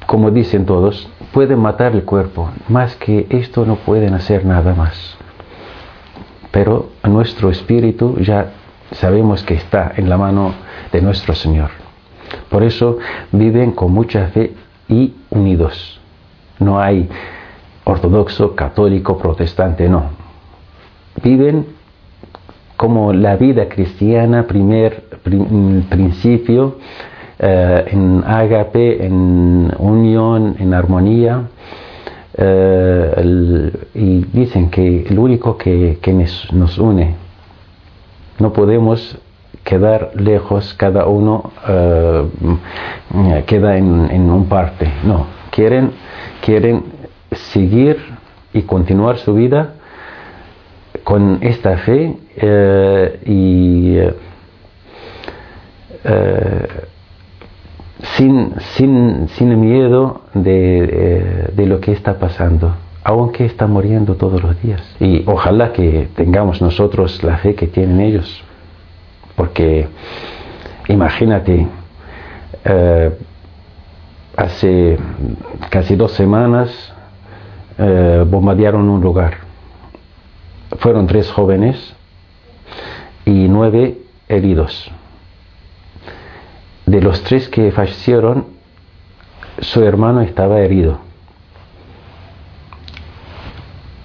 como 0.08 0.32
dicen 0.32 0.66
todos, 0.66 1.08
pueden 1.32 1.60
matar 1.60 1.92
el 1.92 2.02
cuerpo, 2.02 2.50
más 2.68 2.96
que 2.96 3.28
esto 3.30 3.64
no 3.64 3.76
pueden 3.76 4.12
hacer 4.12 4.44
nada 4.44 4.74
más. 4.74 5.16
Pero 6.50 6.88
nuestro 7.04 7.48
espíritu 7.48 8.18
ya 8.18 8.54
sabemos 8.92 9.42
que 9.42 9.54
está 9.54 9.92
en 9.96 10.08
la 10.08 10.16
mano 10.16 10.54
de 10.92 11.00
nuestro 11.00 11.34
Señor. 11.34 11.70
Por 12.48 12.62
eso 12.62 12.98
viven 13.32 13.72
con 13.72 13.92
mucha 13.92 14.26
fe 14.28 14.54
y 14.88 15.14
unidos. 15.30 16.00
No 16.58 16.80
hay 16.80 17.08
ortodoxo, 17.84 18.54
católico, 18.54 19.18
protestante, 19.18 19.88
no. 19.88 20.10
Viven 21.22 21.66
como 22.76 23.12
la 23.12 23.36
vida 23.36 23.68
cristiana, 23.68 24.46
primer 24.46 25.04
principio, 25.90 26.78
eh, 27.38 27.84
en 27.88 28.24
ágape, 28.26 29.04
en 29.04 29.72
unión, 29.78 30.56
en 30.58 30.74
armonía. 30.74 31.42
Eh, 32.36 33.72
y 33.94 34.24
dicen 34.32 34.70
que 34.70 35.02
el 35.02 35.18
único 35.18 35.58
que, 35.58 35.98
nos, 36.52 36.78
une, 36.78 37.14
no 38.40 38.52
podemos 38.52 39.18
quedar 39.64 40.12
lejos, 40.14 40.74
cada 40.74 41.06
uno 41.06 41.52
eh, 41.68 43.44
queda 43.46 43.76
en, 43.76 44.30
un 44.30 44.46
parte. 44.48 44.90
No, 45.04 45.26
quieren, 45.50 45.92
quieren 46.44 46.84
seguir 47.30 47.98
y 48.52 48.62
continuar 48.62 49.18
su 49.18 49.34
vida 49.34 49.74
con 51.04 51.38
esta 51.42 51.76
fe 51.78 52.16
eh, 52.36 53.20
y 53.26 53.96
eh, 56.04 56.68
sin, 58.16 58.54
sin, 58.74 59.28
sin, 59.28 59.60
miedo 59.60 60.22
de, 60.34 61.50
de, 61.52 61.66
lo 61.66 61.80
que 61.80 61.92
está 61.92 62.18
pasando, 62.18 62.74
aunque 63.02 63.46
está 63.46 63.66
muriendo 63.66 64.14
todos 64.16 64.42
los 64.42 64.60
días. 64.62 64.82
Y 65.00 65.22
ojalá 65.26 65.72
que 65.72 66.08
tengamos 66.14 66.60
nosotros 66.60 67.22
la 67.22 67.38
fe 67.38 67.54
que 67.54 67.66
tienen 67.66 68.00
ellos, 68.00 68.42
porque 69.36 69.88
imagínate, 70.88 71.66
hace 74.36 74.98
casi 75.70 75.96
dos 75.96 76.12
semanas 76.12 76.94
bombardearon 78.26 78.88
un 78.88 79.00
lugar 79.00 79.50
fueron 80.78 81.06
tres 81.06 81.30
jóvenes 81.30 81.94
y 83.24 83.48
nueve 83.48 83.98
heridos. 84.28 84.90
De 86.86 87.00
los 87.00 87.22
tres 87.22 87.48
que 87.48 87.72
fallecieron, 87.72 88.46
su 89.60 89.84
hermano 89.84 90.20
estaba 90.20 90.60
herido. 90.60 90.98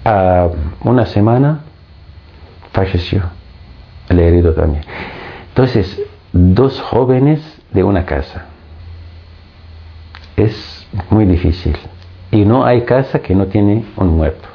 A 0.08 0.48
una 0.84 1.04
semana 1.06 1.62
falleció 2.72 3.24
el 4.08 4.20
herido 4.20 4.54
también. 4.54 4.84
Entonces, 5.48 6.00
dos 6.32 6.80
jóvenes 6.80 7.40
de 7.72 7.82
una 7.82 8.04
casa. 8.04 8.46
Es 10.36 10.86
muy 11.10 11.24
difícil. 11.24 11.76
Y 12.30 12.44
no 12.44 12.64
hay 12.64 12.82
casa 12.82 13.18
que 13.18 13.34
no 13.34 13.46
tiene 13.46 13.84
un 13.96 14.16
muerto 14.16 14.48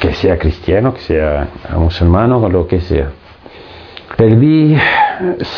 que 0.00 0.14
sea 0.14 0.38
cristiano, 0.38 0.94
que 0.94 1.00
sea 1.00 1.48
musulmano 1.76 2.38
o 2.38 2.48
lo 2.48 2.66
que 2.66 2.80
sea. 2.80 3.10
Perdí, 4.16 4.76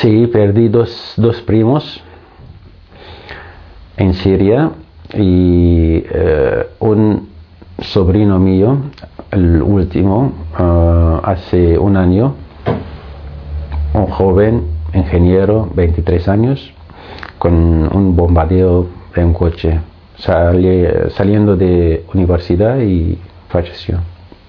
sí, 0.01 0.27
perdí 0.27 0.69
dos, 0.69 1.15
dos 1.17 1.41
primos 1.43 2.03
en 3.97 4.15
Siria 4.15 4.71
y 5.15 6.05
eh, 6.05 6.67
un 6.81 7.32
sobrino 7.83 8.39
mío, 8.39 8.79
el 9.31 9.63
último, 9.63 10.33
eh, 10.59 11.21
hace 11.25 11.79
un 11.79 11.97
año, 11.97 12.35
un 13.95 14.07
joven 14.07 14.65
ingeniero, 14.95 15.69
23 15.75 16.29
años, 16.29 16.73
con 17.39 17.55
un 17.55 18.17
bombardeo 18.17 18.87
en 19.17 19.33
coche, 19.33 19.81
saliendo 20.17 21.57
de 21.57 22.05
universidad 22.15 22.79
y 22.79 23.19
falleció. 23.49 23.99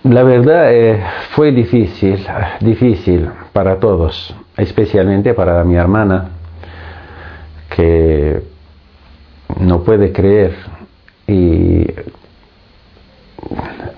La 0.03 0.23
verdad 0.23 0.73
eh, 0.73 1.01
fue 1.31 1.51
difícil, 1.51 2.25
difícil 2.59 3.29
para 3.53 3.79
todos, 3.79 4.35
especialmente 4.57 5.33
para 5.33 5.63
mi 5.63 5.75
hermana, 5.75 6.29
que 7.75 8.43
no 9.59 9.81
puede 9.83 10.11
creer 10.11 10.55
y 11.27 11.85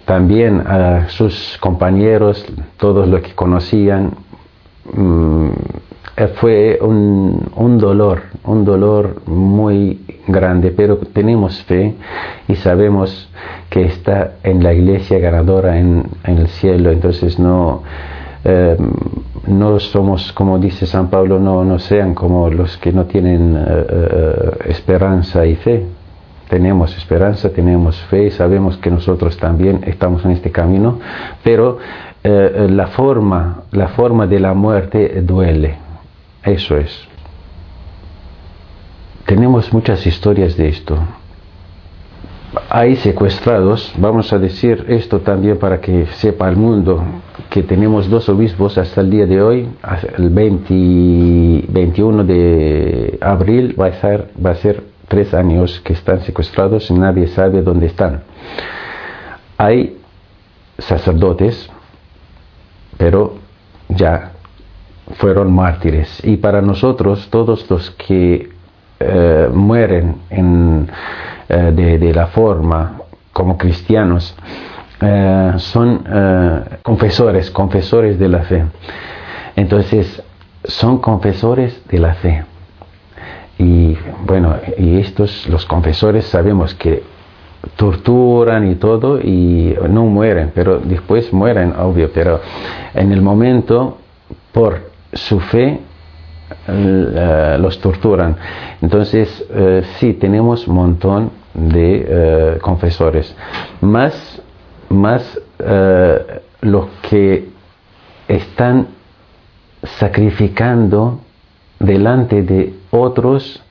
también 0.06 0.62
a 0.68 1.10
sus 1.10 1.58
compañeros, 1.60 2.46
todos 2.78 3.08
los 3.08 3.22
que 3.22 3.34
conocían, 3.34 4.12
mm, 4.94 5.50
fue 6.36 6.80
un, 6.82 7.78
dolor, 7.78 8.22
un 8.46 8.64
dolor 8.64 9.22
muy 9.26 10.00
grande, 10.28 10.72
pero 10.72 10.98
tenemos 10.98 11.62
fe 11.64 11.94
y 12.48 12.56
sabemos 12.56 13.30
que 13.70 13.84
está 13.86 14.36
en 14.44 14.64
la 14.64 14.74
iglesia 14.74 15.20
ganadora 15.20 15.78
en, 15.78 16.06
el 16.24 16.48
cielo, 16.48 16.92
entonces 16.92 17.38
no, 17.38 17.84
eh, 18.46 18.78
no 19.48 19.80
somos, 19.80 20.32
como 20.32 20.58
dice 20.58 20.86
San 20.86 21.10
Pablo, 21.10 21.40
no, 21.40 21.66
no 21.66 21.80
sean 21.80 22.14
como 22.14 22.50
los 22.50 22.78
que 22.78 22.94
no 22.94 23.06
tienen 23.06 23.58
eh, 23.58 23.86
eh, 23.90 24.50
esperanza 24.70 25.46
y 25.46 25.56
fe. 25.56 25.86
Tenemos 26.50 26.96
esperanza, 26.98 27.50
tenemos 27.50 27.98
fe 28.04 28.30
sabemos 28.32 28.78
que 28.78 28.92
nosotros 28.92 29.38
también 29.38 29.82
estamos 29.86 30.24
en 30.26 30.32
este 30.32 30.52
camino, 30.52 31.00
pero 31.44 31.80
la, 32.24 32.88
forma, 32.88 33.64
la 33.72 33.90
forma 33.90 34.26
de 34.28 34.40
la 34.40 34.54
muerte 34.54 35.22
duele 35.22 35.86
eso 36.46 36.78
es. 36.78 37.08
Tenemos 39.26 39.74
muchas 39.74 40.06
historias 40.06 40.56
de 40.56 40.68
esto. 40.70 40.96
Hay 42.70 42.96
secuestrados, 42.98 43.92
vamos 43.98 44.32
a 44.32 44.38
decir 44.38 44.86
esto 44.88 45.20
también 45.22 45.58
para 45.58 45.82
que 45.82 46.06
sepa 46.06 46.48
el 46.48 46.56
mundo, 46.56 47.04
que 47.50 47.64
tenemos 47.64 48.08
dos 48.10 48.30
obispos 48.30 48.78
hasta 48.78 49.02
el 49.02 49.10
día 49.10 49.26
de 49.26 49.42
hoy, 49.42 49.68
el 50.18 50.30
21 50.30 52.24
de 52.24 53.18
abril 53.20 53.76
va 53.80 53.88
a, 53.88 53.94
ser, 53.94 54.30
va 54.44 54.52
a 54.52 54.56
ser 54.56 54.84
tres 55.08 55.34
años 55.34 55.82
que 55.84 55.94
están 55.94 56.22
secuestrados 56.22 56.90
y 56.90 56.94
nadie 56.94 57.28
sabe 57.28 57.62
dónde 57.62 57.88
están. 57.88 58.24
Hay 59.58 59.98
sacerdotes, 60.78 61.70
pero 62.98 63.36
ya 63.90 64.32
fueron 65.18 65.54
mártires. 65.54 66.22
Y 66.24 66.38
para 66.38 66.62
nosotros, 66.62 67.30
todos 67.30 67.70
los 67.70 67.92
que 67.92 68.50
eh, 69.00 69.50
mueren 69.54 70.16
en, 70.30 70.90
eh, 71.50 71.72
de, 71.74 72.14
la 72.14 72.28
forma 72.28 73.02
como 73.32 73.58
cristianos, 73.58 74.36
eh, 75.02 75.54
son 75.58 76.04
confesores, 76.82 77.52
confesores 77.52 78.18
de 78.18 78.30
la 78.30 78.40
fe. 78.44 78.64
Entonces, 79.56 80.22
son 80.64 81.00
confesores 81.00 81.82
de 81.88 82.00
la 82.00 82.14
fe. 82.16 82.44
Y 83.58 83.98
bueno, 84.26 84.56
y 84.78 85.00
estos, 85.00 85.48
los 85.48 85.66
confesores, 85.66 86.26
sabemos 86.26 86.74
que 86.76 87.04
torturan 87.76 88.70
y 88.70 88.76
todo 88.76 89.20
y 89.20 89.76
no 89.90 90.06
mueren, 90.06 90.52
pero 90.54 90.80
después 90.80 91.32
mueren, 91.34 91.74
obvio, 91.78 92.12
pero 92.14 92.42
en 92.94 93.12
el 93.12 93.22
momento, 93.22 93.98
por 94.52 94.92
su 95.14 95.40
fe 95.40 95.80
los 96.68 97.80
torturan. 97.80 98.36
Entonces, 98.82 99.46
sí, 99.98 100.14
tenemos 100.14 100.68
un 100.68 100.76
montón 100.76 101.32
de 101.54 102.60
confesores. 102.62 103.36
Más, 103.82 104.42
más 104.90 105.42
los 106.62 106.88
que 107.10 107.50
están 108.28 108.88
sacrificando 109.84 111.20
delante 111.80 112.42
de 112.44 112.74
otros 112.96 113.62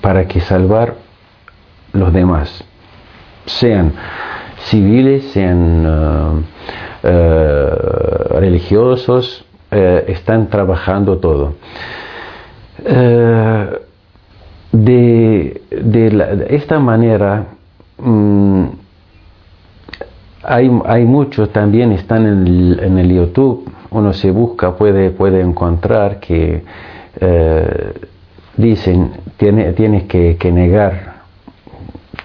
para 0.00 0.26
que 0.26 0.40
salvar 0.40 0.96
los 1.92 2.12
demás, 2.12 2.64
sean 3.46 3.92
civiles, 4.64 5.24
sean 5.32 5.86
uh, 5.86 6.42
religiosos, 8.38 9.44
uh, 9.72 9.76
están 10.08 10.48
trabajando 10.48 11.18
todo. 11.18 11.54
De, 14.72 15.62
de, 15.70 16.10
la, 16.10 16.34
de, 16.34 16.56
esta 16.56 16.80
manera, 16.80 17.46
um, 17.96 18.70
hay, 20.42 20.68
hay, 20.84 21.04
muchos 21.04 21.50
también 21.52 21.92
están 21.92 22.26
en 22.26 22.46
el, 22.46 22.80
en 22.82 22.98
el, 22.98 23.12
YouTube, 23.14 23.70
uno 23.90 24.12
se 24.12 24.32
busca, 24.32 24.74
puede, 24.74 25.10
puede 25.10 25.40
encontrar 25.40 26.18
que 26.18 26.64
dicen, 28.56 29.12
tiene, 29.36 29.72
tienes 29.72 30.04
que, 30.04 30.52
negar 30.52 31.14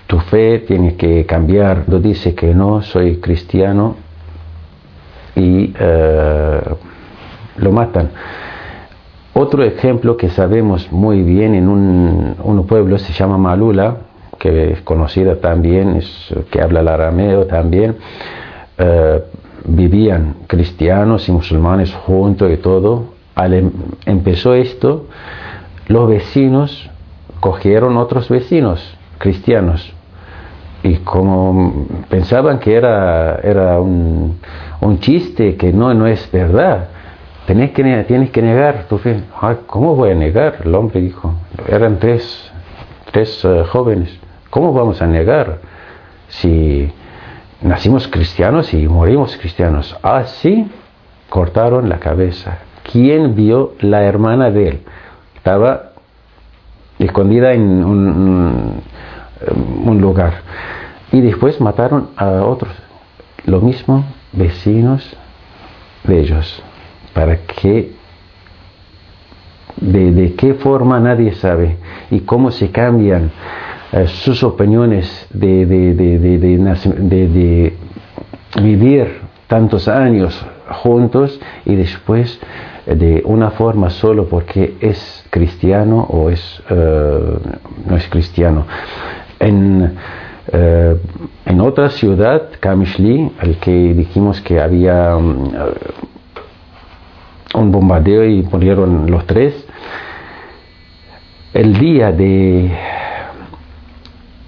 tu 0.07 0.19
fe, 0.19 0.59
tienes 0.59 0.93
que 0.93 1.25
cambiar. 1.25 1.83
Lo 1.87 1.99
dice 1.99 2.35
que 2.35 2.53
no, 2.53 2.81
soy 2.81 3.17
cristiano 3.17 3.95
y 5.35 5.71
uh, 5.71 6.75
lo 7.57 7.71
matan. 7.71 8.09
Otro 9.33 9.63
ejemplo 9.63 10.17
que 10.17 10.29
sabemos 10.29 10.91
muy 10.91 11.21
bien 11.21 11.55
en 11.55 11.69
un, 11.69 12.65
pueblo 12.67 12.97
se 12.97 13.13
llama 13.13 13.37
Malula, 13.37 13.97
que 14.37 14.73
es 14.73 14.81
conocida 14.81 15.37
también, 15.37 15.95
es, 15.97 16.33
que 16.51 16.61
habla 16.61 16.81
el 16.81 16.87
arameo 16.87 17.45
también. 17.45 17.95
Uh, 18.77 19.19
vivían 19.65 20.35
cristianos 20.47 21.27
y 21.27 21.31
musulmanes 21.31 21.93
juntos 21.93 22.51
y 22.51 22.57
todo. 22.57 23.18
Al, 23.39 23.53
em, 23.53 23.71
empezó 24.05 24.53
esto, 24.53 25.05
los 25.87 26.09
vecinos 26.09 26.89
cogieron 27.39 27.95
otros 27.95 28.27
vecinos 28.27 28.97
cristianos 29.17 29.93
y 30.83 30.95
como 30.97 31.87
pensaban 32.09 32.59
que 32.59 32.75
era, 32.75 33.39
era 33.43 33.79
un, 33.79 34.39
un 34.81 34.99
chiste, 34.99 35.55
que 35.55 35.71
no, 35.71 35.93
no 35.93 36.05
es 36.05 36.29
verdad, 36.31 36.89
tienes 37.45 37.71
que, 37.71 38.03
tienes 38.07 38.31
que 38.31 38.41
negar 38.41 38.87
tu 38.89 38.97
fe. 38.97 39.23
¿Cómo 39.67 39.95
voy 39.95 40.11
a 40.11 40.15
negar? 40.15 40.57
El 40.65 40.75
hombre 40.75 40.99
dijo, 40.99 41.33
eran 41.67 41.97
tres, 41.97 42.51
tres 43.11 43.43
uh, 43.45 43.63
jóvenes, 43.65 44.19
¿cómo 44.49 44.73
vamos 44.73 45.01
a 45.01 45.07
negar 45.07 45.59
si 46.27 46.91
nacimos 47.61 48.05
cristianos 48.09 48.73
y 48.73 48.85
morimos 48.87 49.37
cristianos? 49.37 49.97
Así 50.03 50.69
cortaron 51.29 51.87
la 51.87 51.99
cabeza. 51.99 52.59
¿Quién 52.91 53.35
vio 53.35 53.73
la 53.79 54.03
hermana 54.03 54.49
de 54.49 54.67
él? 54.69 54.79
Estaba 55.35 55.91
escondida 56.97 57.53
en 57.53 57.83
un, 57.83 58.81
lugar. 60.01 60.41
Y 61.11 61.21
después 61.21 61.59
mataron 61.61 62.09
a 62.15 62.43
otros, 62.43 62.71
lo 63.45 63.61
mismo, 63.61 64.05
vecinos 64.33 65.15
de 66.03 66.19
ellos. 66.19 66.63
¿Para 67.13 67.37
qué? 67.37 67.93
De, 69.77 70.11
de 70.11 70.33
qué 70.35 70.55
forma 70.55 70.99
nadie 70.99 71.33
sabe 71.35 71.77
y 72.11 72.21
cómo 72.21 72.51
se 72.51 72.69
cambian 72.69 73.31
eh, 73.91 74.07
sus 74.07 74.43
opiniones 74.43 75.27
de, 75.31 75.65
de, 75.65 75.93
de, 75.95 77.77
vivir 78.61 79.21
tantos 79.47 79.87
años 79.87 80.45
juntos 80.69 81.39
y 81.65 81.75
después 81.75 82.39
de 82.95 83.21
una 83.25 83.51
forma 83.51 83.89
solo 83.89 84.25
porque 84.25 84.75
es 84.81 85.25
cristiano 85.29 86.01
o 86.09 86.29
es, 86.29 86.61
uh, 86.71 87.39
no 87.87 87.95
es 87.95 88.07
cristiano. 88.09 88.65
En, 89.39 89.83
uh, 89.83 90.97
en 91.45 91.61
otra 91.61 91.89
ciudad, 91.89 92.49
Kamishli, 92.59 93.31
el 93.41 93.57
que 93.57 93.93
dijimos 93.93 94.41
que 94.41 94.59
había 94.59 95.15
um, 95.15 95.51
un 97.53 97.71
bombardeo 97.71 98.25
y 98.25 98.41
murieron 98.43 99.09
los 99.09 99.25
tres, 99.25 99.65
el 101.53 101.77
día 101.77 102.11
de, 102.11 102.71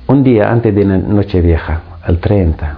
un 0.08 0.24
día 0.24 0.52
antes 0.52 0.74
de 0.74 0.86
la 0.86 0.98
noche 0.98 1.42
vieja, 1.42 1.82
el 2.08 2.20
30, 2.20 2.78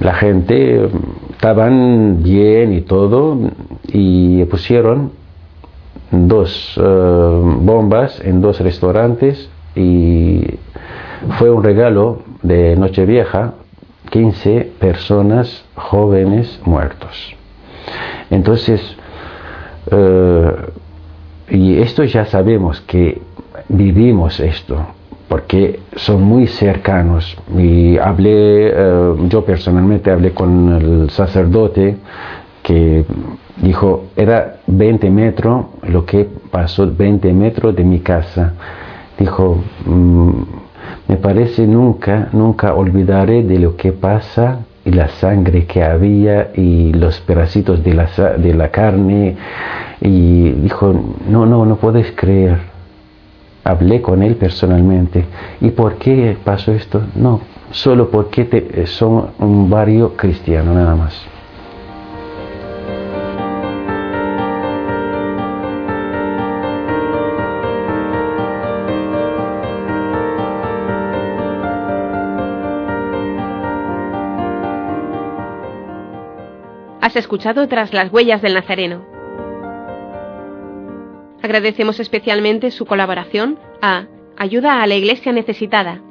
la 0.00 0.14
gente 0.14 0.88
estaban 1.30 2.22
bien 2.22 2.72
y 2.72 2.82
todo 2.82 3.38
y 3.88 4.44
pusieron 4.46 5.12
dos 6.10 6.76
uh, 6.78 6.82
bombas 6.82 8.20
en 8.20 8.40
dos 8.40 8.60
restaurantes 8.60 9.48
y 9.74 10.44
fue 11.38 11.50
un 11.50 11.62
regalo 11.62 12.22
de 12.42 12.76
Nochevieja 12.76 13.54
15 14.10 14.72
personas 14.78 15.64
jóvenes 15.74 16.60
muertos. 16.64 17.34
Entonces 18.30 18.80
uh, 19.90 20.70
y 21.48 21.78
esto 21.78 22.04
ya 22.04 22.26
sabemos 22.26 22.80
que 22.80 23.20
vivimos 23.68 24.40
esto 24.40 24.86
porque 25.28 25.80
son 25.96 26.22
muy 26.22 26.46
cercanos. 26.46 27.36
Y 27.56 27.98
hablé 27.98 28.72
uh, 28.72 29.28
yo 29.28 29.44
personalmente 29.44 30.10
hablé 30.10 30.32
con 30.32 30.72
el 30.72 31.10
sacerdote 31.10 31.96
que 32.66 33.04
dijo 33.62 34.06
era 34.16 34.56
20 34.66 35.08
metros 35.10 35.66
lo 35.86 36.04
que 36.04 36.26
pasó 36.50 36.90
20 36.92 37.32
metros 37.32 37.76
de 37.76 37.84
mi 37.84 38.00
casa 38.00 38.54
dijo 39.16 39.62
mmm, 39.84 40.30
me 41.06 41.16
parece 41.16 41.64
nunca 41.64 42.28
nunca 42.32 42.74
olvidaré 42.74 43.44
de 43.44 43.60
lo 43.60 43.76
que 43.76 43.92
pasa 43.92 44.66
y 44.84 44.90
la 44.90 45.08
sangre 45.08 45.66
que 45.66 45.84
había 45.84 46.50
y 46.56 46.92
los 46.92 47.20
pedacitos 47.20 47.84
de 47.84 47.94
la, 47.94 48.06
de 48.36 48.52
la 48.52 48.68
carne 48.72 49.36
y 50.00 50.50
dijo 50.50 50.92
no 51.28 51.46
no 51.46 51.64
no 51.64 51.76
puedes 51.76 52.10
creer 52.16 52.76
hablé 53.66 54.00
con 54.00 54.22
él 54.22 54.36
personalmente. 54.36 55.24
¿Y 55.60 55.70
por 55.70 55.96
qué 55.96 56.36
pasó 56.44 56.72
esto? 56.72 57.02
No, 57.16 57.40
solo 57.72 58.10
porque 58.10 58.44
te, 58.44 58.86
son 58.86 59.30
un 59.40 59.68
barrio 59.68 60.16
cristiano 60.16 60.72
nada 60.72 60.94
más. 60.94 61.35
Escuchado 77.16 77.66
tras 77.66 77.94
las 77.94 78.12
huellas 78.12 78.42
del 78.42 78.52
Nazareno. 78.52 79.06
Agradecemos 81.42 81.98
especialmente 81.98 82.70
su 82.70 82.84
colaboración 82.84 83.58
a 83.80 84.06
Ayuda 84.36 84.82
a 84.82 84.86
la 84.86 84.96
Iglesia 84.96 85.32
Necesitada, 85.32 86.02